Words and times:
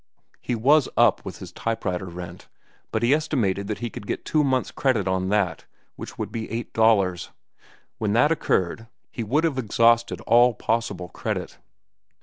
He 0.41 0.55
was 0.55 0.89
up 0.97 1.23
with 1.23 1.37
his 1.37 1.51
type 1.51 1.85
writer 1.85 2.07
rent, 2.07 2.47
but 2.91 3.03
he 3.03 3.13
estimated 3.13 3.67
that 3.67 3.77
he 3.81 3.91
could 3.91 4.07
get 4.07 4.25
two 4.25 4.43
months' 4.43 4.71
credit 4.71 5.07
on 5.07 5.29
that, 5.29 5.65
which 5.95 6.17
would 6.17 6.31
be 6.31 6.49
eight 6.49 6.73
dollars. 6.73 7.29
When 7.99 8.13
that 8.13 8.31
occurred, 8.31 8.87
he 9.11 9.23
would 9.23 9.43
have 9.43 9.59
exhausted 9.59 10.19
all 10.21 10.55
possible 10.55 11.09
credit. 11.09 11.59